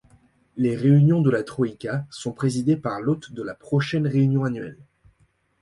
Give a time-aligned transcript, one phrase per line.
[0.57, 4.79] Les réunions de la Troika sont présidées par l’hôte de la prochaine réunion annuelle.